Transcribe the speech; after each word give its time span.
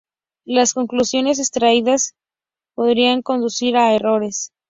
Las 0.47 0.73
conclusiones 0.73 1.37
extraídas 1.37 2.15
podrían 2.73 3.21
conducir 3.21 3.77
a 3.77 3.93
errores. 3.93 4.51